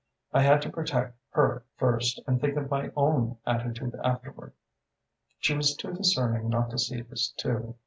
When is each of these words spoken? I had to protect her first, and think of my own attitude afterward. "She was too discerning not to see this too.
I 0.33 0.41
had 0.41 0.63
to 0.63 0.71
protect 0.71 1.15
her 1.29 1.63
first, 1.77 2.21
and 2.25 2.41
think 2.41 2.57
of 2.57 2.71
my 2.71 2.89
own 2.95 3.37
attitude 3.45 3.93
afterward. 4.03 4.53
"She 5.37 5.55
was 5.55 5.75
too 5.75 5.93
discerning 5.93 6.49
not 6.49 6.71
to 6.71 6.79
see 6.79 7.01
this 7.03 7.29
too. 7.29 7.75